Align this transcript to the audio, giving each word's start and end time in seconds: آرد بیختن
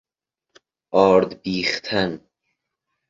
آرد 0.91 1.41
بیختن 1.41 2.21